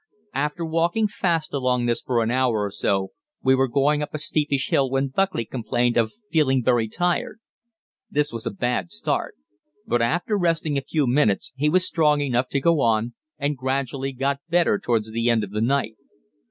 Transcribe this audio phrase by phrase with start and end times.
[0.33, 3.11] After walking fast along this for an hour or so
[3.43, 7.39] we were going up a steepish hill when Buckley complained of feeling very tired.
[8.09, 9.35] This was a bad start,
[9.85, 14.11] but after resting a few minutes he was strong enough to go on and gradually
[14.11, 15.97] got better towards the end of the night.